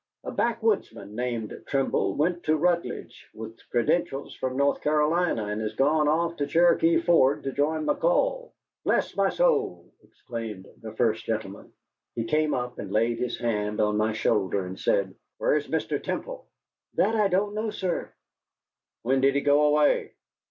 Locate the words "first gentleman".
10.93-11.71